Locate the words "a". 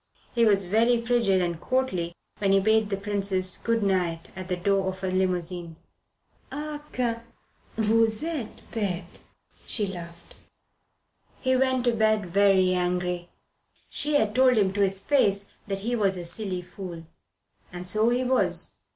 16.17-16.25